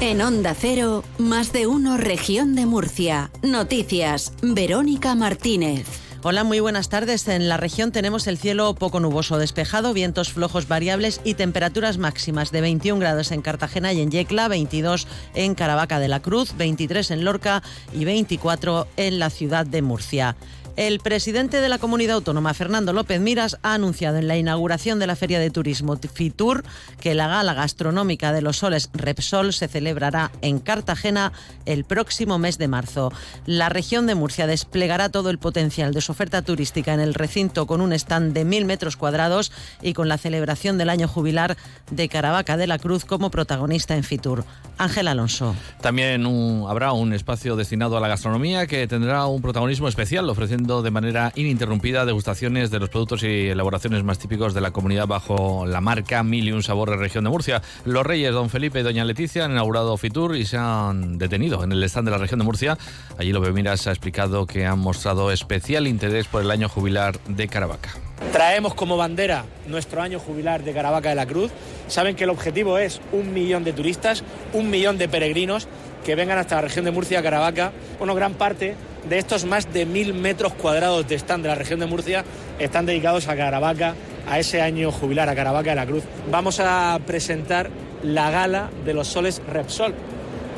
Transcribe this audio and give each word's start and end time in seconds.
En 0.00 0.22
Onda 0.22 0.54
Cero, 0.54 1.02
más 1.18 1.52
de 1.52 1.66
uno 1.66 1.96
región 1.96 2.54
de 2.54 2.66
Murcia. 2.66 3.32
Noticias, 3.42 4.32
Verónica 4.42 5.16
Martínez. 5.16 5.88
Hola, 6.22 6.44
muy 6.44 6.60
buenas 6.60 6.88
tardes. 6.88 7.26
En 7.26 7.48
la 7.48 7.56
región 7.56 7.90
tenemos 7.90 8.28
el 8.28 8.38
cielo 8.38 8.72
poco 8.76 9.00
nuboso 9.00 9.38
despejado, 9.38 9.92
vientos 9.92 10.32
flojos 10.32 10.68
variables 10.68 11.20
y 11.24 11.34
temperaturas 11.34 11.98
máximas 11.98 12.52
de 12.52 12.60
21 12.60 13.00
grados 13.00 13.32
en 13.32 13.42
Cartagena 13.42 13.92
y 13.92 14.00
en 14.00 14.12
Yecla, 14.12 14.46
22 14.46 15.08
en 15.34 15.56
Caravaca 15.56 15.98
de 15.98 16.06
la 16.06 16.20
Cruz, 16.20 16.56
23 16.56 17.10
en 17.10 17.24
Lorca 17.24 17.64
y 17.92 18.04
24 18.04 18.86
en 18.96 19.18
la 19.18 19.30
ciudad 19.30 19.66
de 19.66 19.82
Murcia. 19.82 20.36
El 20.78 21.00
presidente 21.00 21.60
de 21.60 21.68
la 21.68 21.78
comunidad 21.78 22.14
autónoma, 22.14 22.54
Fernando 22.54 22.92
López 22.92 23.20
Miras, 23.20 23.58
ha 23.64 23.74
anunciado 23.74 24.18
en 24.18 24.28
la 24.28 24.36
inauguración 24.36 25.00
de 25.00 25.08
la 25.08 25.16
Feria 25.16 25.40
de 25.40 25.50
Turismo 25.50 25.96
Fitur 25.96 26.62
que 27.00 27.16
la 27.16 27.26
gala 27.26 27.52
gastronómica 27.52 28.32
de 28.32 28.42
los 28.42 28.58
soles 28.58 28.88
Repsol 28.92 29.52
se 29.52 29.66
celebrará 29.66 30.30
en 30.40 30.60
Cartagena 30.60 31.32
el 31.66 31.82
próximo 31.82 32.38
mes 32.38 32.58
de 32.58 32.68
marzo. 32.68 33.10
La 33.44 33.68
región 33.68 34.06
de 34.06 34.14
Murcia 34.14 34.46
desplegará 34.46 35.08
todo 35.08 35.30
el 35.30 35.40
potencial 35.40 35.92
de 35.92 36.00
su 36.00 36.12
oferta 36.12 36.42
turística 36.42 36.94
en 36.94 37.00
el 37.00 37.14
recinto 37.14 37.66
con 37.66 37.80
un 37.80 37.92
stand 37.92 38.32
de 38.32 38.44
mil 38.44 38.64
metros 38.64 38.96
cuadrados 38.96 39.50
y 39.82 39.94
con 39.94 40.08
la 40.08 40.16
celebración 40.16 40.78
del 40.78 40.90
año 40.90 41.08
jubilar 41.08 41.56
de 41.90 42.08
Caravaca 42.08 42.56
de 42.56 42.68
la 42.68 42.78
Cruz 42.78 43.04
como 43.04 43.32
protagonista 43.32 43.96
en 43.96 44.04
Fitur. 44.04 44.44
Ángel 44.78 45.08
Alonso. 45.08 45.56
También 45.80 46.24
habrá 46.68 46.92
un 46.92 47.12
espacio 47.12 47.56
destinado 47.56 47.96
a 47.96 48.00
la 48.00 48.06
gastronomía 48.06 48.68
que 48.68 48.86
tendrá 48.86 49.26
un 49.26 49.42
protagonismo 49.42 49.88
especial 49.88 50.30
ofreciendo 50.30 50.67
de 50.68 50.90
manera 50.90 51.32
ininterrumpida 51.34 52.04
degustaciones 52.04 52.70
de 52.70 52.78
los 52.78 52.90
productos 52.90 53.22
y 53.22 53.48
elaboraciones 53.48 54.04
más 54.04 54.18
típicos 54.18 54.52
de 54.52 54.60
la 54.60 54.70
comunidad 54.70 55.06
bajo 55.06 55.64
la 55.64 55.80
marca 55.80 56.22
Mil 56.22 56.46
y 56.46 56.52
un 56.52 56.62
Sabor 56.62 56.90
de 56.90 56.96
Región 56.96 57.24
de 57.24 57.30
Murcia. 57.30 57.62
Los 57.86 58.06
reyes 58.06 58.32
Don 58.32 58.50
Felipe 58.50 58.80
y 58.80 58.82
Doña 58.82 59.06
Leticia 59.06 59.46
han 59.46 59.52
inaugurado 59.52 59.96
Fitur 59.96 60.36
y 60.36 60.44
se 60.44 60.58
han 60.58 61.16
detenido 61.16 61.64
en 61.64 61.72
el 61.72 61.82
stand 61.84 62.08
de 62.08 62.10
la 62.12 62.18
región 62.18 62.38
de 62.38 62.44
Murcia. 62.44 62.76
Allí 63.18 63.32
lo 63.32 63.40
Miras 63.40 63.86
ha 63.86 63.90
explicado 63.90 64.46
que 64.46 64.66
han 64.66 64.78
mostrado 64.78 65.32
especial 65.32 65.86
interés 65.86 66.26
por 66.26 66.42
el 66.42 66.50
año 66.50 66.68
jubilar 66.68 67.18
de 67.26 67.48
Caravaca. 67.48 67.90
Traemos 68.30 68.74
como 68.74 68.98
bandera 68.98 69.46
nuestro 69.66 70.02
año 70.02 70.18
jubilar 70.18 70.62
de 70.64 70.74
Caravaca 70.74 71.08
de 71.08 71.14
la 71.14 71.26
Cruz. 71.26 71.50
Saben 71.86 72.14
que 72.14 72.24
el 72.24 72.30
objetivo 72.30 72.76
es 72.76 73.00
un 73.12 73.32
millón 73.32 73.64
de 73.64 73.72
turistas, 73.72 74.22
un 74.52 74.68
millón 74.68 74.98
de 74.98 75.08
peregrinos 75.08 75.66
que 76.04 76.14
vengan 76.14 76.38
hasta 76.38 76.56
la 76.56 76.62
región 76.62 76.84
de 76.84 76.90
Murcia, 76.90 77.22
Caravaca. 77.22 77.72
Bueno, 77.98 78.14
gran 78.14 78.34
parte 78.34 78.76
de 79.08 79.18
estos 79.18 79.44
más 79.44 79.72
de 79.72 79.86
mil 79.86 80.14
metros 80.14 80.52
cuadrados 80.54 81.06
de 81.08 81.14
stand 81.16 81.42
de 81.42 81.48
la 81.48 81.54
región 81.54 81.80
de 81.80 81.86
Murcia 81.86 82.24
están 82.58 82.86
dedicados 82.86 83.28
a 83.28 83.36
Caravaca, 83.36 83.94
a 84.28 84.38
ese 84.38 84.60
año 84.60 84.92
jubilar, 84.92 85.28
a 85.28 85.34
Caravaca 85.34 85.70
de 85.70 85.76
la 85.76 85.86
Cruz. 85.86 86.04
Vamos 86.30 86.60
a 86.60 86.98
presentar 87.06 87.70
la 88.02 88.30
gala 88.30 88.70
de 88.84 88.94
los 88.94 89.08
soles 89.08 89.42
Repsol, 89.50 89.94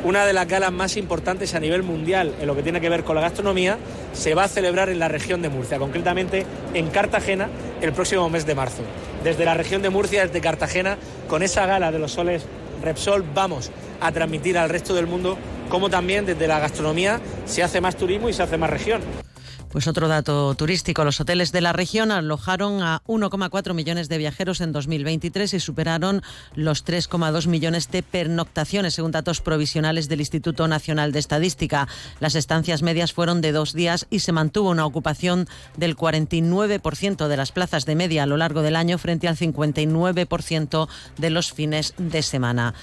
una 0.04 0.24
de 0.24 0.32
las 0.32 0.48
galas 0.48 0.72
más 0.72 0.96
importantes 0.96 1.54
a 1.54 1.60
nivel 1.60 1.82
mundial 1.82 2.34
en 2.40 2.46
lo 2.46 2.56
que 2.56 2.62
tiene 2.62 2.80
que 2.80 2.88
ver 2.88 3.04
con 3.04 3.16
la 3.16 3.22
gastronomía, 3.22 3.78
se 4.12 4.34
va 4.34 4.44
a 4.44 4.48
celebrar 4.48 4.88
en 4.88 4.98
la 4.98 5.08
región 5.08 5.42
de 5.42 5.50
Murcia, 5.50 5.78
concretamente 5.78 6.46
en 6.74 6.88
Cartagena, 6.88 7.48
el 7.80 7.92
próximo 7.92 8.28
mes 8.30 8.46
de 8.46 8.54
marzo. 8.54 8.82
Desde 9.22 9.44
la 9.44 9.54
región 9.54 9.82
de 9.82 9.90
Murcia, 9.90 10.26
desde 10.26 10.40
Cartagena, 10.40 10.96
con 11.28 11.42
esa 11.42 11.66
gala 11.66 11.92
de 11.92 11.98
los 11.98 12.12
soles 12.12 12.44
Repsol, 12.82 13.24
vamos 13.34 13.70
a 14.00 14.10
transmitir 14.10 14.56
al 14.56 14.70
resto 14.70 14.94
del 14.94 15.06
mundo 15.06 15.36
como 15.70 15.88
también 15.88 16.26
desde 16.26 16.46
la 16.46 16.58
gastronomía 16.58 17.18
se 17.46 17.62
hace 17.62 17.80
más 17.80 17.96
turismo 17.96 18.28
y 18.28 18.34
se 18.34 18.42
hace 18.42 18.58
más 18.58 18.68
región. 18.68 19.00
Pues 19.70 19.86
otro 19.86 20.08
dato 20.08 20.52
turístico, 20.56 21.04
los 21.04 21.20
hoteles 21.20 21.52
de 21.52 21.60
la 21.60 21.72
región 21.72 22.10
alojaron 22.10 22.82
a 22.82 23.02
1,4 23.06 23.72
millones 23.72 24.08
de 24.08 24.18
viajeros 24.18 24.60
en 24.60 24.72
2023 24.72 25.54
y 25.54 25.60
superaron 25.60 26.22
los 26.56 26.84
3,2 26.84 27.46
millones 27.46 27.88
de 27.88 28.02
pernoctaciones, 28.02 28.94
según 28.94 29.12
datos 29.12 29.40
provisionales 29.40 30.08
del 30.08 30.18
Instituto 30.18 30.66
Nacional 30.66 31.12
de 31.12 31.20
Estadística. 31.20 31.86
Las 32.18 32.34
estancias 32.34 32.82
medias 32.82 33.12
fueron 33.12 33.40
de 33.40 33.52
dos 33.52 33.72
días 33.72 34.08
y 34.10 34.18
se 34.18 34.32
mantuvo 34.32 34.70
una 34.70 34.84
ocupación 34.84 35.46
del 35.76 35.96
49% 35.96 37.28
de 37.28 37.36
las 37.36 37.52
plazas 37.52 37.86
de 37.86 37.94
media 37.94 38.24
a 38.24 38.26
lo 38.26 38.38
largo 38.38 38.62
del 38.62 38.74
año 38.74 38.98
frente 38.98 39.28
al 39.28 39.36
59% 39.36 40.88
de 41.16 41.30
los 41.30 41.52
fines 41.52 41.94
de 41.96 42.22
semana. 42.22 42.74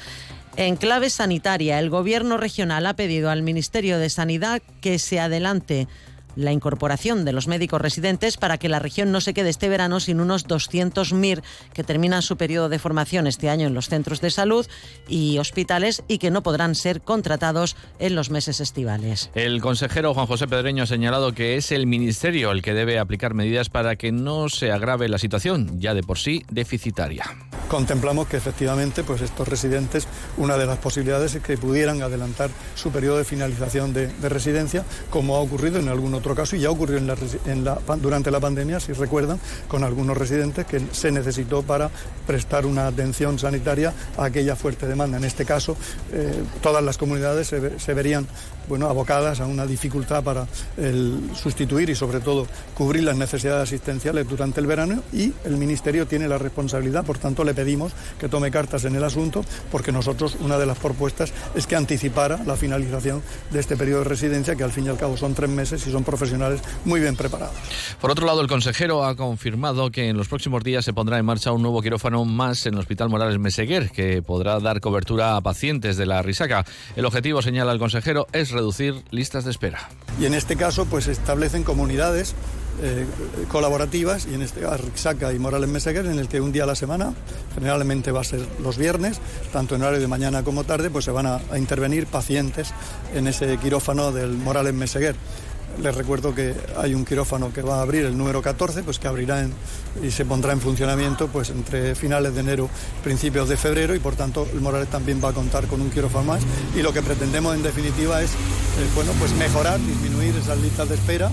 En 0.56 0.78
clave 0.78 1.09
sanitaria, 1.09 1.79
el 1.79 1.90
Gobierno 1.90 2.38
regional 2.38 2.85
ha 2.85 2.95
pedido 2.95 3.29
al 3.29 3.44
Ministerio 3.44 4.00
de 4.00 4.09
Sanidad 4.09 4.61
que 4.79 5.00
se 5.00 5.19
adelante 5.19 5.90
la 6.37 6.51
incorporación 6.51 7.25
de 7.25 7.33
los 7.33 7.47
médicos 7.47 7.81
residentes 7.81 8.37
para 8.37 8.57
que 8.57 8.69
la 8.69 8.79
región 8.79 9.11
no 9.11 9.19
se 9.19 9.33
quede 9.33 9.49
este 9.49 9.67
verano 9.67 9.99
sin 9.99 10.21
unos 10.21 10.45
200 10.45 11.11
MIR 11.13 11.43
que 11.73 11.83
terminan 11.83 12.21
su 12.21 12.37
periodo 12.37 12.69
de 12.69 12.79
formación 12.79 13.27
este 13.27 13.49
año 13.49 13.67
en 13.67 13.73
los 13.73 13.89
centros 13.89 14.21
de 14.21 14.29
salud 14.29 14.65
y 15.07 15.39
hospitales 15.39 16.03
y 16.07 16.19
que 16.19 16.31
no 16.31 16.43
podrán 16.43 16.75
ser 16.75 17.01
contratados 17.01 17.75
en 17.99 18.15
los 18.15 18.29
meses 18.29 18.61
estivales. 18.61 19.31
El 19.33 19.61
consejero 19.61 20.13
Juan 20.13 20.27
José 20.27 20.47
Pedreño 20.47 20.83
ha 20.83 20.87
señalado 20.87 21.33
que 21.33 21.57
es 21.57 21.71
el 21.71 21.87
Ministerio 21.87 22.51
el 22.51 22.61
que 22.61 22.73
debe 22.73 22.99
aplicar 22.99 23.33
medidas 23.33 23.69
para 23.69 23.95
que 23.95 24.11
no 24.11 24.49
se 24.49 24.71
agrave 24.71 25.09
la 25.09 25.17
situación, 25.17 25.79
ya 25.79 25.93
de 25.93 26.03
por 26.03 26.19
sí 26.19 26.43
deficitaria. 26.51 27.25
Contemplamos 27.67 28.27
que 28.27 28.37
efectivamente 28.37 29.03
pues 29.03 29.21
estos 29.21 29.47
residentes, 29.47 30.07
una 30.37 30.55
de 30.57 30.65
las 30.65 30.77
posibilidades 30.77 31.35
es 31.35 31.41
que 31.41 31.57
pudieran 31.57 32.01
adelantar 32.01 32.49
su 32.75 32.91
periodo 32.91 33.17
de 33.17 33.25
finalización 33.25 33.93
de, 33.93 34.07
de 34.07 34.29
residencia, 34.29 34.85
como 35.09 35.35
ha 35.35 35.39
ocurrido 35.39 35.79
en 35.79 35.89
algún 35.89 36.13
otro 36.13 36.26
caso 36.35 36.55
y 36.55 36.59
ya 36.59 36.69
ocurrió 36.69 36.99
durante 38.01 38.31
la 38.31 38.39
pandemia, 38.39 38.79
si 38.79 38.93
recuerdan, 38.93 39.39
con 39.67 39.83
algunos 39.83 40.17
residentes 40.17 40.65
que 40.65 40.81
se 40.91 41.11
necesitó 41.11 41.63
para 41.63 41.89
prestar 42.25 42.65
una 42.65 42.88
atención 42.88 43.39
sanitaria 43.39 43.93
a 44.17 44.25
aquella 44.25 44.55
fuerte 44.55 44.87
demanda. 44.87 45.17
En 45.17 45.23
este 45.23 45.45
caso, 45.45 45.77
eh, 46.11 46.43
todas 46.61 46.83
las 46.83 46.97
comunidades 46.97 47.47
se, 47.47 47.93
verían 47.93 48.27
bueno, 48.67 48.89
abocadas 48.89 49.39
a 49.39 49.45
una 49.45 49.66
dificultad 49.66 50.23
para 50.23 50.45
sustituir 51.35 51.89
y 51.89 51.95
sobre 51.95 52.19
todo 52.19 52.47
cubrir 52.75 53.03
las 53.03 53.16
necesidades 53.16 53.63
asistenciales 53.63 54.27
durante 54.27 54.59
el 54.59 54.67
verano 54.67 55.01
y 55.13 55.33
el 55.45 55.57
Ministerio 55.57 56.05
tiene 56.05 56.27
la 56.27 56.37
responsabilidad, 56.37 57.05
por 57.05 57.17
tanto 57.17 57.43
le 57.43 57.53
pedimos 57.53 57.93
que 58.19 58.29
tome 58.29 58.51
cartas 58.51 58.83
en 58.85 58.95
el 58.95 59.03
asunto 59.03 59.43
porque 59.71 59.91
nosotros 59.91 60.37
una 60.41 60.57
de 60.57 60.66
las 60.66 60.77
propuestas 60.77 61.31
es 61.55 61.66
que 61.66 61.75
anticipara 61.75 62.39
la 62.45 62.55
finalización 62.55 63.21
de 63.51 63.59
este 63.59 63.77
periodo 63.77 63.99
de 64.03 64.09
residencia 64.09 64.55
que 64.55 64.63
al 64.63 64.71
fin 64.71 64.85
y 64.85 64.89
al 64.89 64.97
cabo 64.97 65.17
son 65.17 65.33
tres 65.33 65.49
meses 65.49 65.85
y 65.87 65.91
son 65.91 66.03
profesionales 66.03 66.16
muy 66.85 67.00
bien 67.00 67.16
preparados. 67.16 67.55
Por 68.01 68.11
otro 68.11 68.25
lado, 68.25 68.41
el 68.41 68.47
consejero 68.47 69.03
ha 69.05 69.16
confirmado 69.16 69.91
que 69.91 70.09
en 70.09 70.17
los 70.17 70.28
próximos 70.28 70.63
días 70.63 70.85
se 70.85 70.94
pondrá 70.94 71.17
en 71.17 71.25
marcha 71.25 71.51
un 71.51 71.61
nuevo 71.61 71.81
quirófano 71.81 72.25
más 72.25 72.66
en 72.66 72.73
el 72.73 72.79
Hospital 72.79 73.09
Morales 73.09 73.39
Meseguer, 73.39 73.91
que 73.91 74.22
podrá 74.22 74.59
dar 74.59 74.81
cobertura 74.81 75.35
a 75.35 75.41
pacientes 75.41 75.97
de 75.97 76.05
la 76.05 76.22
risaca. 76.22 76.66
El 76.95 77.05
objetivo, 77.05 77.41
señala 77.41 77.72
el 77.72 77.79
consejero, 77.79 78.28
es 78.31 78.51
reducir 78.51 78.95
listas 79.11 79.45
de 79.45 79.51
espera. 79.51 79.89
Y 80.19 80.25
en 80.25 80.33
este 80.33 80.55
caso, 80.55 80.85
pues 80.85 81.05
se 81.05 81.11
establecen 81.11 81.63
comunidades 81.63 82.35
eh, 82.79 83.07
colaborativas 83.47 84.28
y 84.28 84.35
en 84.35 84.44
este 84.44 84.61
caso 84.61 84.78
Risaca 84.78 85.34
y 85.34 85.39
Morales 85.39 85.67
Meseguer 85.67 86.05
en 86.05 86.19
el 86.19 86.28
que 86.28 86.41
un 86.41 86.51
día 86.51 86.63
a 86.63 86.67
la 86.67 86.75
semana, 86.75 87.13
generalmente 87.55 88.11
va 88.11 88.22
a 88.22 88.23
ser 88.23 88.41
los 88.61 88.78
viernes, 88.78 89.19
tanto 89.51 89.75
en 89.75 89.81
horario 89.81 89.99
de 89.99 90.07
mañana 90.07 90.44
como 90.44 90.63
tarde, 90.63 90.91
pues 90.91 91.05
se 91.05 91.11
van 91.11 91.25
a, 91.25 91.39
a 91.49 91.57
intervenir 91.57 92.05
pacientes 92.05 92.73
en 93.16 93.25
ese 93.25 93.57
quirófano 93.57 94.11
del 94.11 94.29
Morales 94.29 94.75
Meseguer. 94.75 95.16
Les 95.81 95.93
recuerdo 95.93 96.33
que 96.33 96.55
hay 96.75 96.95
un 96.95 97.05
quirófano 97.05 97.53
que 97.53 97.61
va 97.61 97.77
a 97.77 97.81
abrir 97.81 98.05
el 98.05 98.17
número 98.17 98.41
14, 98.41 98.81
pues 98.81 98.97
que 98.97 99.07
abrirá 99.07 99.47
y 100.01 100.09
se 100.09 100.25
pondrá 100.25 100.53
en 100.53 100.59
funcionamiento 100.59 101.27
pues 101.27 101.51
entre 101.51 101.93
finales 101.93 102.33
de 102.33 102.39
enero, 102.41 102.69
principios 103.03 103.47
de 103.47 103.57
febrero 103.57 103.93
y 103.93 103.99
por 103.99 104.16
tanto 104.16 104.47
el 104.51 104.59
Morales 104.59 104.89
también 104.89 105.21
va 105.23 105.29
a 105.29 105.33
contar 105.33 105.67
con 105.67 105.81
un 105.81 105.91
quirófano 105.91 106.25
más. 106.25 106.41
Y 106.75 106.81
lo 106.81 106.93
que 106.93 107.03
pretendemos 107.03 107.55
en 107.55 107.61
definitiva 107.61 108.21
es 108.21 108.31
eh, 108.31 108.35
bueno, 108.95 109.11
pues 109.19 109.33
mejorar, 109.33 109.79
disminuir 109.79 110.35
esas 110.35 110.57
listas 110.59 110.89
de 110.89 110.95
espera 110.95 111.31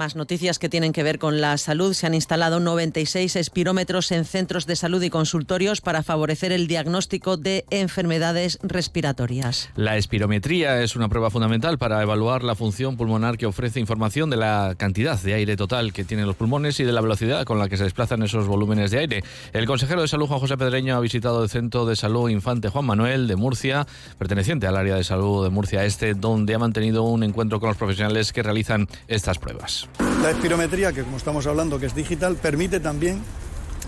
más 0.00 0.16
noticias 0.16 0.58
que 0.58 0.70
tienen 0.70 0.94
que 0.94 1.02
ver 1.02 1.18
con 1.18 1.42
la 1.42 1.58
salud. 1.58 1.92
Se 1.92 2.06
han 2.06 2.14
instalado 2.14 2.58
96 2.58 3.36
espirómetros 3.36 4.10
en 4.12 4.24
centros 4.24 4.64
de 4.64 4.74
salud 4.74 5.02
y 5.02 5.10
consultorios 5.10 5.82
para 5.82 6.02
favorecer 6.02 6.52
el 6.52 6.68
diagnóstico 6.68 7.36
de 7.36 7.66
enfermedades 7.68 8.58
respiratorias. 8.62 9.68
La 9.76 9.98
espirometría 9.98 10.80
es 10.80 10.96
una 10.96 11.10
prueba 11.10 11.28
fundamental 11.28 11.76
para 11.76 12.00
evaluar 12.00 12.44
la 12.44 12.54
función 12.54 12.96
pulmonar 12.96 13.36
que 13.36 13.44
ofrece 13.44 13.78
información 13.78 14.30
de 14.30 14.38
la 14.38 14.74
cantidad 14.78 15.20
de 15.20 15.34
aire 15.34 15.54
total 15.58 15.92
que 15.92 16.04
tienen 16.04 16.24
los 16.24 16.36
pulmones 16.36 16.80
y 16.80 16.84
de 16.84 16.92
la 16.92 17.02
velocidad 17.02 17.44
con 17.44 17.58
la 17.58 17.68
que 17.68 17.76
se 17.76 17.84
desplazan 17.84 18.22
esos 18.22 18.46
volúmenes 18.46 18.90
de 18.90 19.00
aire. 19.00 19.22
El 19.52 19.66
consejero 19.66 20.00
de 20.00 20.08
salud 20.08 20.28
Juan 20.28 20.40
José 20.40 20.56
Pedreño 20.56 20.96
ha 20.96 21.00
visitado 21.00 21.42
el 21.42 21.50
Centro 21.50 21.84
de 21.84 21.94
Salud 21.94 22.30
Infante 22.30 22.70
Juan 22.70 22.86
Manuel 22.86 23.28
de 23.28 23.36
Murcia, 23.36 23.86
perteneciente 24.16 24.66
al 24.66 24.78
área 24.78 24.96
de 24.96 25.04
salud 25.04 25.44
de 25.44 25.50
Murcia 25.50 25.84
Este, 25.84 26.14
donde 26.14 26.54
ha 26.54 26.58
mantenido 26.58 27.02
un 27.02 27.22
encuentro 27.22 27.60
con 27.60 27.68
los 27.68 27.76
profesionales 27.76 28.32
que 28.32 28.42
realizan 28.42 28.88
estas 29.06 29.38
pruebas. 29.38 29.89
La 30.22 30.30
espirometría, 30.30 30.92
que 30.92 31.02
como 31.02 31.16
estamos 31.16 31.46
hablando 31.46 31.78
que 31.78 31.86
es 31.86 31.94
digital, 31.94 32.36
permite 32.36 32.78
también 32.78 33.22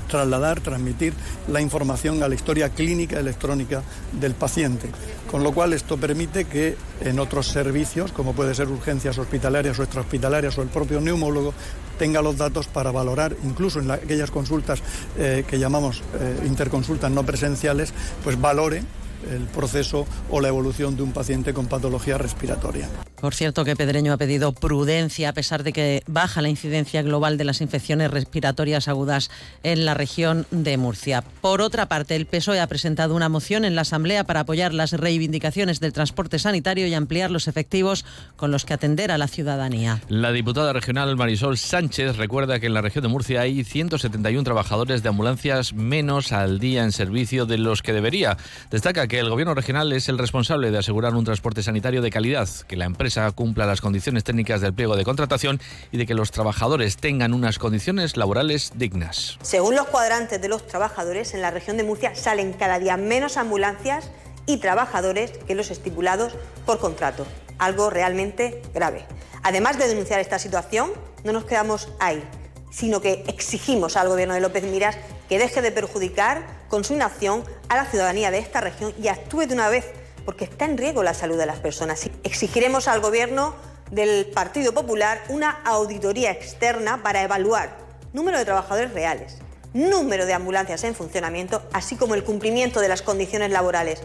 trasladar, 0.08 0.60
transmitir 0.60 1.14
la 1.48 1.60
información 1.60 2.22
a 2.22 2.28
la 2.28 2.34
historia 2.34 2.68
clínica 2.68 3.18
electrónica 3.18 3.82
del 4.12 4.34
paciente. 4.34 4.88
Con 5.30 5.42
lo 5.42 5.52
cual 5.52 5.72
esto 5.72 5.96
permite 5.96 6.44
que 6.44 6.76
en 7.00 7.18
otros 7.18 7.48
servicios, 7.48 8.12
como 8.12 8.34
puede 8.34 8.54
ser 8.54 8.68
urgencias 8.68 9.16
hospitalarias 9.18 9.78
o 9.78 9.82
extrahospitalarias 9.82 10.58
o 10.58 10.62
el 10.62 10.68
propio 10.68 11.00
neumólogo, 11.00 11.54
tenga 11.98 12.20
los 12.20 12.36
datos 12.36 12.66
para 12.66 12.90
valorar, 12.90 13.34
incluso 13.44 13.80
en 13.80 13.90
aquellas 13.90 14.30
consultas 14.30 14.82
eh, 15.16 15.44
que 15.46 15.58
llamamos 15.58 16.02
eh, 16.20 16.44
interconsultas 16.46 17.10
no 17.10 17.24
presenciales, 17.24 17.94
pues 18.22 18.40
valore 18.40 18.82
el 19.30 19.44
proceso 19.46 20.06
o 20.30 20.40
la 20.40 20.48
evolución 20.48 20.96
de 20.96 21.02
un 21.02 21.12
paciente 21.12 21.54
con 21.54 21.66
patología 21.66 22.18
respiratoria. 22.18 22.88
Por 23.22 23.36
cierto 23.36 23.64
que 23.64 23.76
Pedreño 23.76 24.12
ha 24.12 24.16
pedido 24.16 24.50
prudencia 24.50 25.28
a 25.28 25.32
pesar 25.32 25.62
de 25.62 25.72
que 25.72 26.02
baja 26.08 26.42
la 26.42 26.48
incidencia 26.48 27.02
global 27.02 27.38
de 27.38 27.44
las 27.44 27.60
infecciones 27.60 28.10
respiratorias 28.10 28.88
agudas 28.88 29.30
en 29.62 29.84
la 29.84 29.94
región 29.94 30.44
de 30.50 30.76
Murcia. 30.76 31.22
Por 31.40 31.60
otra 31.60 31.86
parte, 31.86 32.16
el 32.16 32.26
PSOE 32.26 32.58
ha 32.58 32.66
presentado 32.66 33.14
una 33.14 33.28
moción 33.28 33.64
en 33.64 33.76
la 33.76 33.82
Asamblea 33.82 34.24
para 34.24 34.40
apoyar 34.40 34.74
las 34.74 34.90
reivindicaciones 34.94 35.78
del 35.78 35.92
transporte 35.92 36.40
sanitario 36.40 36.88
y 36.88 36.94
ampliar 36.94 37.30
los 37.30 37.46
efectivos 37.46 38.04
con 38.34 38.50
los 38.50 38.64
que 38.64 38.74
atender 38.74 39.12
a 39.12 39.18
la 39.18 39.28
ciudadanía. 39.28 40.00
La 40.08 40.32
diputada 40.32 40.72
regional 40.72 41.14
Marisol 41.14 41.58
Sánchez 41.58 42.16
recuerda 42.16 42.58
que 42.58 42.66
en 42.66 42.74
la 42.74 42.82
región 42.82 43.04
de 43.04 43.08
Murcia 43.08 43.42
hay 43.42 43.62
171 43.62 44.42
trabajadores 44.42 45.04
de 45.04 45.10
ambulancias 45.10 45.74
menos 45.74 46.32
al 46.32 46.58
día 46.58 46.82
en 46.82 46.90
servicio 46.90 47.46
de 47.46 47.58
los 47.58 47.82
que 47.82 47.92
debería. 47.92 48.36
Destaca 48.72 49.06
que 49.06 49.20
el 49.20 49.30
gobierno 49.30 49.54
regional 49.54 49.92
es 49.92 50.08
el 50.08 50.18
responsable 50.18 50.72
de 50.72 50.78
asegurar 50.78 51.14
un 51.14 51.24
transporte 51.24 51.62
sanitario 51.62 52.02
de 52.02 52.10
calidad, 52.10 52.48
que 52.66 52.74
la 52.74 52.86
empresa 52.86 53.11
cumpla 53.34 53.66
las 53.66 53.80
condiciones 53.80 54.24
técnicas 54.24 54.60
del 54.60 54.74
pliego 54.74 54.96
de 54.96 55.04
contratación 55.04 55.60
y 55.90 55.98
de 55.98 56.06
que 56.06 56.14
los 56.14 56.30
trabajadores 56.30 56.96
tengan 56.96 57.34
unas 57.34 57.58
condiciones 57.58 58.16
laborales 58.16 58.72
dignas. 58.74 59.38
Según 59.42 59.76
los 59.76 59.86
cuadrantes 59.86 60.40
de 60.40 60.48
los 60.48 60.66
trabajadores, 60.66 61.34
en 61.34 61.42
la 61.42 61.50
región 61.50 61.76
de 61.76 61.84
Murcia 61.84 62.14
salen 62.14 62.52
cada 62.52 62.78
día 62.78 62.96
menos 62.96 63.36
ambulancias 63.36 64.10
y 64.46 64.56
trabajadores 64.56 65.32
que 65.46 65.54
los 65.54 65.70
estipulados 65.70 66.34
por 66.66 66.78
contrato, 66.78 67.26
algo 67.58 67.90
realmente 67.90 68.62
grave. 68.74 69.04
Además 69.42 69.78
de 69.78 69.88
denunciar 69.88 70.20
esta 70.20 70.38
situación, 70.38 70.90
no 71.24 71.32
nos 71.32 71.44
quedamos 71.44 71.88
ahí, 72.00 72.22
sino 72.70 73.00
que 73.00 73.24
exigimos 73.28 73.96
al 73.96 74.08
Gobierno 74.08 74.34
de 74.34 74.40
López 74.40 74.64
Miras 74.64 74.96
que 75.28 75.38
deje 75.38 75.62
de 75.62 75.72
perjudicar 75.72 76.62
con 76.68 76.84
su 76.84 76.94
inacción 76.94 77.44
a 77.68 77.76
la 77.76 77.86
ciudadanía 77.86 78.30
de 78.30 78.38
esta 78.38 78.60
región 78.60 78.94
y 79.00 79.08
actúe 79.08 79.46
de 79.46 79.54
una 79.54 79.68
vez 79.68 79.84
porque 80.24 80.44
está 80.44 80.64
en 80.64 80.78
riesgo 80.78 81.02
la 81.02 81.14
salud 81.14 81.38
de 81.38 81.46
las 81.46 81.58
personas. 81.58 82.08
Exigiremos 82.22 82.88
al 82.88 83.00
Gobierno 83.00 83.54
del 83.90 84.26
Partido 84.26 84.72
Popular 84.72 85.22
una 85.28 85.50
auditoría 85.64 86.30
externa 86.30 87.02
para 87.02 87.22
evaluar 87.22 87.76
número 88.12 88.38
de 88.38 88.44
trabajadores 88.44 88.92
reales, 88.92 89.38
número 89.74 90.26
de 90.26 90.34
ambulancias 90.34 90.84
en 90.84 90.94
funcionamiento, 90.94 91.62
así 91.72 91.96
como 91.96 92.14
el 92.14 92.24
cumplimiento 92.24 92.80
de 92.80 92.88
las 92.88 93.02
condiciones 93.02 93.50
laborales. 93.50 94.02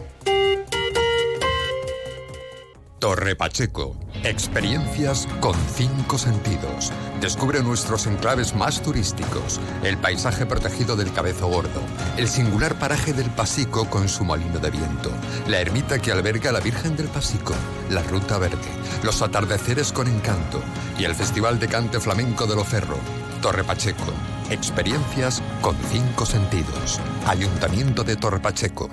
Torre 2.98 3.36
Pacheco. 3.36 3.96
Experiencias 4.24 5.28
con 5.38 5.54
cinco 5.72 6.18
sentidos. 6.18 6.92
Descubre 7.20 7.62
nuestros 7.62 8.06
enclaves 8.06 8.56
más 8.56 8.82
turísticos, 8.82 9.60
el 9.84 9.96
paisaje 9.98 10.46
protegido 10.46 10.96
del 10.96 11.12
Cabezo 11.12 11.46
Gordo, 11.46 11.80
el 12.16 12.28
singular 12.28 12.76
paraje 12.76 13.12
del 13.12 13.30
Pasico 13.30 13.88
con 13.88 14.08
su 14.08 14.24
molino 14.24 14.58
de 14.58 14.70
viento, 14.70 15.12
la 15.46 15.60
ermita 15.60 16.00
que 16.00 16.10
alberga 16.10 16.50
a 16.50 16.52
la 16.52 16.60
Virgen 16.60 16.96
del 16.96 17.06
Pasico, 17.06 17.54
la 17.90 18.02
Ruta 18.02 18.38
Verde, 18.38 18.56
los 19.04 19.22
atardeceres 19.22 19.92
con 19.92 20.08
encanto 20.08 20.60
y 20.98 21.04
el 21.04 21.14
Festival 21.14 21.60
de 21.60 21.68
Cante 21.68 22.00
Flamenco 22.00 22.46
de 22.46 22.56
Locerro. 22.56 22.98
Torre 23.40 23.62
Pacheco. 23.62 24.12
Experiencias 24.50 25.40
con 25.60 25.76
cinco 25.90 26.26
sentidos. 26.26 26.98
Ayuntamiento 27.26 28.02
de 28.02 28.16
Torre 28.16 28.40
Pacheco. 28.40 28.90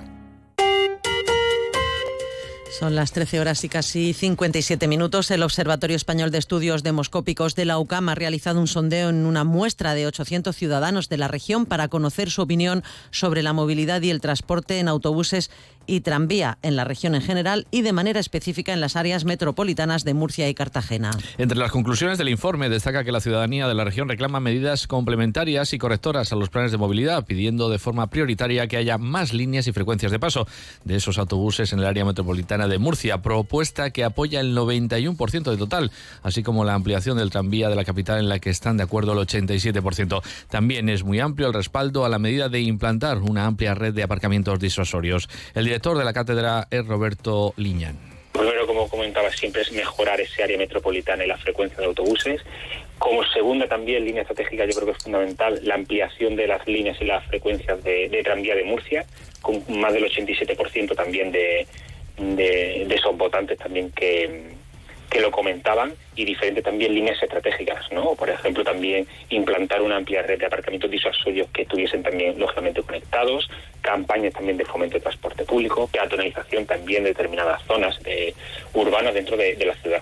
Son 2.77 2.93
las 2.93 3.13
13 3.13 3.39
horas 3.39 3.63
y 3.63 3.69
casi 3.69 4.11
57 4.11 4.89
minutos. 4.89 5.31
El 5.31 5.43
Observatorio 5.43 5.95
Español 5.95 6.29
de 6.29 6.39
Estudios 6.39 6.83
Demoscópicos 6.83 7.55
de 7.55 7.63
la 7.63 7.79
UCAM 7.79 8.09
ha 8.09 8.15
realizado 8.15 8.59
un 8.59 8.67
sondeo 8.67 9.07
en 9.07 9.25
una 9.25 9.45
muestra 9.45 9.93
de 9.93 10.05
800 10.05 10.53
ciudadanos 10.53 11.07
de 11.07 11.15
la 11.15 11.29
región 11.29 11.65
para 11.65 11.87
conocer 11.87 12.29
su 12.29 12.41
opinión 12.41 12.83
sobre 13.11 13.43
la 13.43 13.53
movilidad 13.53 14.01
y 14.01 14.09
el 14.09 14.19
transporte 14.19 14.79
en 14.79 14.89
autobuses 14.89 15.51
y 15.87 16.01
tranvía 16.01 16.57
en 16.61 16.75
la 16.75 16.83
región 16.83 17.15
en 17.15 17.21
general 17.21 17.67
y 17.71 17.81
de 17.81 17.93
manera 17.93 18.19
específica 18.19 18.73
en 18.73 18.81
las 18.81 18.95
áreas 18.95 19.25
metropolitanas 19.25 20.03
de 20.03 20.13
Murcia 20.13 20.49
y 20.49 20.53
Cartagena. 20.53 21.11
Entre 21.37 21.57
las 21.57 21.71
conclusiones 21.71 22.17
del 22.17 22.29
informe 22.29 22.69
destaca 22.69 23.03
que 23.03 23.11
la 23.11 23.21
ciudadanía 23.21 23.67
de 23.67 23.73
la 23.73 23.83
región 23.83 24.09
reclama 24.09 24.39
medidas 24.39 24.87
complementarias 24.87 25.73
y 25.73 25.77
correctoras 25.77 26.31
a 26.31 26.35
los 26.35 26.49
planes 26.49 26.71
de 26.71 26.77
movilidad, 26.77 27.25
pidiendo 27.25 27.69
de 27.69 27.79
forma 27.79 28.07
prioritaria 28.07 28.67
que 28.67 28.77
haya 28.77 28.97
más 28.97 29.33
líneas 29.33 29.67
y 29.67 29.71
frecuencias 29.71 30.11
de 30.11 30.19
paso 30.19 30.47
de 30.83 30.95
esos 30.95 31.17
autobuses 31.17 31.73
en 31.73 31.79
el 31.79 31.85
área 31.85 32.05
metropolitana 32.05 32.67
de 32.67 32.77
Murcia, 32.77 33.21
propuesta 33.21 33.91
que 33.91 34.03
apoya 34.03 34.39
el 34.39 34.55
91% 34.55 35.51
de 35.51 35.57
total, 35.57 35.91
así 36.23 36.43
como 36.43 36.65
la 36.65 36.73
ampliación 36.73 37.17
del 37.17 37.29
tranvía 37.29 37.69
de 37.69 37.75
la 37.75 37.85
capital 37.85 38.19
en 38.19 38.29
la 38.29 38.39
que 38.39 38.49
están 38.49 38.77
de 38.77 38.83
acuerdo 38.83 39.13
el 39.13 39.27
87%. 39.27 40.21
También 40.49 40.89
es 40.89 41.03
muy 41.03 41.19
amplio 41.19 41.47
el 41.47 41.53
respaldo 41.53 42.05
a 42.05 42.09
la 42.09 42.19
medida 42.19 42.49
de 42.49 42.61
implantar 42.61 43.19
una 43.19 43.45
amplia 43.45 43.75
red 43.75 43.93
de 43.93 44.03
aparcamientos 44.03 44.59
disuasorios. 44.59 45.29
El 45.53 45.65
director 45.75 45.97
de 45.97 46.05
la 46.05 46.13
cátedra 46.13 46.67
es 46.71 46.87
Roberto 46.87 47.53
Liñán. 47.57 47.97
Primero, 48.31 48.65
como 48.65 48.87
comentaba 48.87 49.29
siempre, 49.31 49.61
es 49.61 49.73
mejorar 49.73 50.21
ese 50.21 50.41
área 50.41 50.57
metropolitana 50.57 51.25
y 51.25 51.27
la 51.27 51.37
frecuencia 51.37 51.77
de 51.79 51.85
autobuses. 51.87 52.41
Como 52.97 53.25
segunda 53.25 53.67
también 53.67 54.05
línea 54.05 54.21
estratégica, 54.21 54.63
yo 54.65 54.71
creo 54.71 54.85
que 54.85 54.91
es 54.93 55.03
fundamental 55.03 55.59
la 55.63 55.75
ampliación 55.75 56.37
de 56.37 56.47
las 56.47 56.65
líneas 56.65 56.95
y 57.01 57.03
las 57.03 57.25
frecuencias 57.25 57.83
de, 57.83 58.07
de 58.07 58.23
tranvía 58.23 58.55
de 58.55 58.63
Murcia, 58.63 59.05
con 59.41 59.61
más 59.77 59.91
del 59.91 60.05
87% 60.05 60.95
también 60.95 61.33
de, 61.33 61.67
de, 62.19 62.85
de 62.87 62.95
esos 62.95 63.17
votantes 63.17 63.57
también 63.57 63.91
que, 63.91 64.55
que 65.09 65.21
lo 65.21 65.31
comentaban 65.31 65.93
y 66.15 66.25
diferentes 66.25 66.63
también 66.63 66.93
líneas 66.93 67.21
estratégicas, 67.21 67.91
¿no? 67.91 68.15
Por 68.15 68.29
ejemplo, 68.29 68.63
también 68.63 69.07
implantar 69.29 69.81
una 69.81 69.97
amplia 69.97 70.21
red 70.21 70.39
de 70.39 70.45
aparcamientos 70.45 70.89
disuasorios 70.89 71.47
que 71.49 71.63
estuviesen 71.63 72.03
también 72.03 72.39
lógicamente 72.39 72.81
conectados, 72.81 73.49
campañas 73.81 74.33
también 74.33 74.57
de 74.57 74.65
fomento 74.65 74.95
de 74.95 75.01
transporte 75.01 75.45
público, 75.45 75.87
peatonalización 75.87 76.65
también 76.65 77.03
de 77.03 77.09
determinadas 77.09 77.61
zonas 77.63 78.01
de, 78.03 78.33
urbanas 78.73 79.13
dentro 79.13 79.37
de, 79.37 79.55
de 79.55 79.65
la 79.65 79.75
ciudad. 79.75 80.01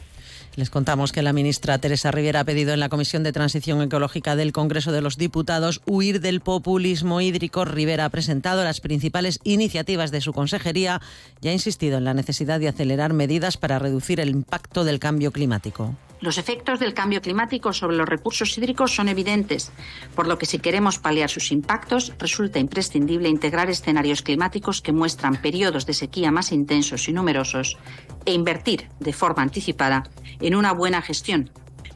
Les 0.56 0.70
contamos 0.70 1.12
que 1.12 1.24
la 1.24 1.34
ministra 1.34 1.80
Teresa 1.80 2.12
Rivera 2.12 2.42
ha 2.42 2.44
pedido 2.44 2.74
en 2.74 2.80
la 2.80 2.90
Comisión 2.90 3.24
de 3.24 3.32
Transición 3.32 3.82
Ecológica 3.82 4.36
del 4.36 4.52
Congreso 4.52 4.92
de 4.92 5.02
los 5.02 5.18
Diputados 5.18 5.82
huir 5.88 6.22
del 6.22 6.42
populismo 6.42 7.22
hídrico. 7.22 7.66
Rivera 7.66 8.06
ha 8.06 8.10
presentado 8.10 8.64
las 8.64 8.80
principales 8.80 9.40
iniciativas 9.44 10.12
de 10.12 10.22
su 10.22 10.32
consejería 10.32 11.02
y 11.42 11.48
ha 11.48 11.54
insistido 11.54 11.98
en 11.98 12.04
la 12.04 12.14
necesidad 12.14 12.60
de 12.60 12.68
acelerar 12.68 13.14
medidas 13.14 13.58
para 13.58 13.80
reducir 13.80 14.20
el 14.20 14.30
impacto 14.30 14.84
del 14.84 15.00
cambio 15.00 15.32
climático. 15.32 15.96
Los 16.24 16.38
efectos 16.38 16.80
del 16.80 16.94
cambio 16.94 17.22
climático 17.22 17.74
sobre 17.74 17.98
los 17.98 18.08
recursos 18.08 18.58
hídricos 18.58 18.96
son 18.96 19.10
evidentes, 19.10 19.74
por 20.16 20.26
lo 20.26 20.38
que 20.38 20.46
si 20.46 20.58
queremos 20.58 20.98
paliar 20.98 21.30
sus 21.30 21.52
impactos, 21.52 22.14
resulta 22.18 22.60
imprescindible 22.60 23.28
integrar 23.28 23.70
escenarios 23.70 24.22
climáticos 24.22 24.82
que 24.82 24.94
muestran 24.94 25.42
periodos 25.42 25.86
de 25.86 25.94
sequía 25.94 26.32
más 26.32 26.54
intensos 26.54 27.10
y 27.10 27.12
numerosos 27.12 27.78
e 28.26 28.32
invertir 28.32 28.88
de 29.02 29.12
forma 29.12 29.44
anticipada 29.44 30.04
en 30.44 30.56
una 30.56 30.74
buena 30.74 31.02
gestión 31.02 31.50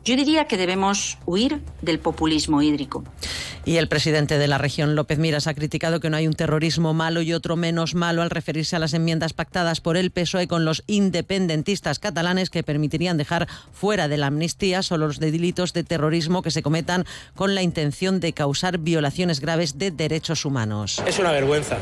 yo 0.07 0.15
diría 0.15 0.45
que 0.45 0.55
debemos 0.55 1.17
huir 1.25 1.59
del 1.81 1.99
populismo 1.99 2.61
hídrico. 2.61 3.03
Y 3.65 3.75
el 3.75 3.89
presidente 3.89 4.37
de 4.37 4.47
la 4.47 4.57
región, 4.57 4.95
López 4.95 5.19
Miras, 5.19 5.47
ha 5.47 5.53
criticado 5.53 5.99
que 5.99 6.09
no 6.09 6.15
hay 6.15 6.27
un 6.27 6.33
terrorismo 6.33 6.93
malo 6.93 7.21
y 7.21 7.33
otro 7.33 7.57
menos 7.57 7.93
malo 7.93 8.21
al 8.21 8.29
referirse 8.29 8.77
a 8.77 8.79
las 8.79 8.93
enmiendas 8.93 9.33
pactadas 9.33 9.81
por 9.81 9.97
el 9.97 10.11
PSOE 10.11 10.47
con 10.47 10.63
los 10.63 10.85
independentistas 10.87 11.99
catalanes 11.99 12.49
que 12.49 12.63
permitirían 12.63 13.17
dejar 13.17 13.49
fuera 13.73 14.07
de 14.07 14.15
la 14.15 14.27
amnistía 14.27 14.81
solo 14.81 15.07
los 15.07 15.19
delitos 15.19 15.73
de 15.73 15.83
terrorismo 15.83 16.41
que 16.41 16.51
se 16.51 16.63
cometan 16.63 17.03
con 17.35 17.53
la 17.53 17.61
intención 17.61 18.21
de 18.21 18.31
causar 18.31 18.77
violaciones 18.77 19.41
graves 19.41 19.77
de 19.77 19.91
derechos 19.91 20.45
humanos. 20.45 21.03
Es 21.05 21.19
una 21.19 21.33
vergüenza. 21.33 21.79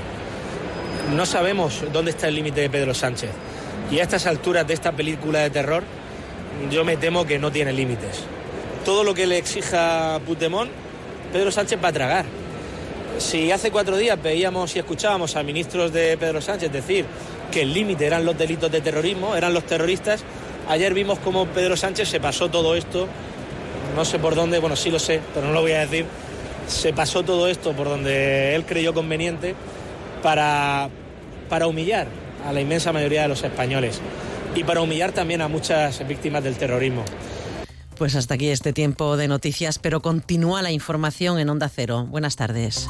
No 1.15 1.27
sabemos 1.27 1.83
dónde 1.93 2.09
está 2.09 2.27
el 2.27 2.33
límite 2.33 2.61
de 2.61 2.71
Pedro 2.71 2.95
Sánchez. 2.95 3.29
Y 3.91 3.99
a 3.99 4.01
estas 4.01 4.25
alturas 4.25 4.65
de 4.65 4.73
esta 4.73 4.93
película 4.93 5.41
de 5.41 5.51
terror, 5.51 5.83
yo 6.71 6.85
me 6.85 6.97
temo 6.97 7.25
que 7.25 7.39
no 7.39 7.51
tiene 7.51 7.73
límites. 7.73 8.23
Todo 8.83 9.03
lo 9.03 9.13
que 9.13 9.27
le 9.27 9.37
exija 9.37 10.19
Puigdemont, 10.25 10.71
Pedro 11.31 11.51
Sánchez 11.51 11.79
va 11.83 11.89
a 11.89 11.93
tragar. 11.93 12.25
Si 13.17 13.51
hace 13.51 13.71
cuatro 13.71 13.97
días 13.97 14.21
veíamos 14.21 14.75
y 14.75 14.79
escuchábamos 14.79 15.35
a 15.35 15.43
ministros 15.43 15.93
de 15.93 16.17
Pedro 16.17 16.41
Sánchez 16.41 16.71
decir 16.71 17.05
que 17.51 17.61
el 17.61 17.73
límite 17.73 18.05
eran 18.05 18.25
los 18.25 18.37
delitos 18.37 18.71
de 18.71 18.81
terrorismo, 18.81 19.35
eran 19.35 19.53
los 19.53 19.65
terroristas, 19.65 20.23
ayer 20.67 20.93
vimos 20.93 21.19
cómo 21.19 21.45
Pedro 21.47 21.77
Sánchez 21.77 22.09
se 22.09 22.19
pasó 22.19 22.49
todo 22.49 22.75
esto, 22.75 23.07
no 23.95 24.03
sé 24.03 24.19
por 24.19 24.35
dónde, 24.35 24.59
bueno, 24.59 24.75
sí 24.75 24.91
lo 24.91 24.99
sé, 24.99 25.21
pero 25.33 25.47
no 25.47 25.53
lo 25.53 25.61
voy 25.61 25.71
a 25.71 25.79
decir, 25.79 26.05
se 26.67 26.91
pasó 26.91 27.23
todo 27.23 27.47
esto 27.47 27.71
por 27.71 27.87
donde 27.87 28.53
él 28.55 28.65
creyó 28.65 28.93
conveniente 28.93 29.55
para, 30.21 30.89
para 31.47 31.67
humillar 31.67 32.07
a 32.45 32.51
la 32.51 32.59
inmensa 32.59 32.91
mayoría 32.91 33.21
de 33.21 33.29
los 33.29 33.43
españoles 33.43 34.01
y 34.55 34.63
para 34.63 34.81
humillar 34.81 35.11
también 35.11 35.41
a 35.41 35.47
muchas 35.47 36.07
víctimas 36.07 36.43
del 36.43 36.55
terrorismo. 36.55 37.03
Pues 37.97 38.15
hasta 38.15 38.33
aquí 38.33 38.49
este 38.49 38.73
tiempo 38.73 39.15
de 39.15 39.27
noticias, 39.27 39.79
pero 39.79 40.01
continúa 40.01 40.61
la 40.61 40.71
información 40.71 41.39
en 41.39 41.49
Onda 41.49 41.69
Cero. 41.69 42.05
Buenas 42.09 42.35
tardes. 42.35 42.89